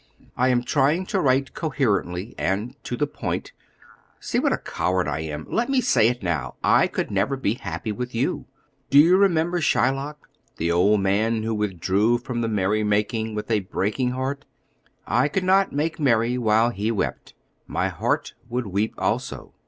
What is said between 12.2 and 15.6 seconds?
the merry making with a breaking heart? I could